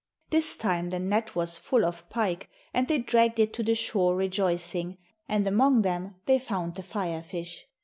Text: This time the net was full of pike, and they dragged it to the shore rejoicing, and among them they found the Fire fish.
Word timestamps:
This 0.31 0.57
time 0.57 0.89
the 0.89 0.99
net 0.99 1.35
was 1.35 1.59
full 1.59 1.85
of 1.85 2.09
pike, 2.09 2.49
and 2.73 2.87
they 2.87 2.97
dragged 2.97 3.37
it 3.39 3.53
to 3.53 3.61
the 3.61 3.75
shore 3.75 4.15
rejoicing, 4.15 4.97
and 5.29 5.45
among 5.45 5.83
them 5.83 6.15
they 6.25 6.39
found 6.39 6.73
the 6.73 6.81
Fire 6.81 7.21
fish. 7.21 7.67